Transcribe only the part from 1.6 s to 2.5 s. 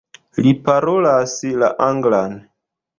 la anglan.